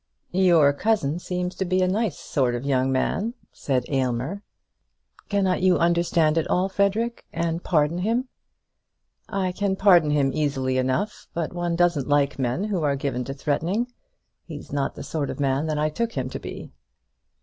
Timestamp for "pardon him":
7.63-8.27, 9.75-10.31